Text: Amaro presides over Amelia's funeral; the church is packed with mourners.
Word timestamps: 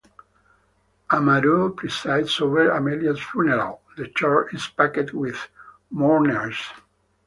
Amaro 1.11 1.77
presides 1.77 2.41
over 2.41 2.71
Amelia's 2.71 3.21
funeral; 3.21 3.81
the 3.97 4.07
church 4.07 4.51
is 4.51 4.67
packed 4.75 5.13
with 5.13 5.37
mourners. 5.91 6.57